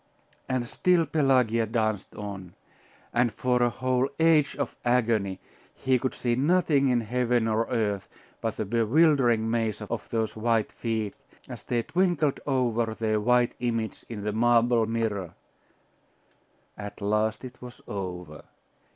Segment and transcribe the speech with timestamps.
[0.49, 2.55] And still Pelagia danced on;
[3.13, 5.39] and for a whole age of agony,
[5.75, 8.09] he could see nothing in heaven or earth
[8.41, 11.13] but the bewildering maze of those white feet,
[11.47, 15.35] as they twinkled over their white image in the marble mirror....
[16.75, 18.45] At last it was over.